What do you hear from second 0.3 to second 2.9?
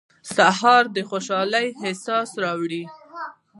سهار د خوشحالۍ احساس راولي.